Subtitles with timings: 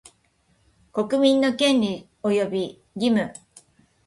[0.93, 3.31] 国民の権利及び義務